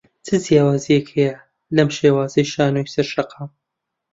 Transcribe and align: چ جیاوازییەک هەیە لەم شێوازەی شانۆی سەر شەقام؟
چ 0.25 0.27
جیاوازییەک 0.45 1.07
هەیە 1.15 1.33
لەم 1.75 1.89
شێوازەی 1.97 2.49
شانۆی 2.53 2.91
سەر 2.93 3.07
شەقام؟ 3.13 3.49